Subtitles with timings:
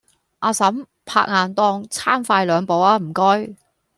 [0.39, 3.53] 阿嬸，拍硬檔撐快兩步吖唔該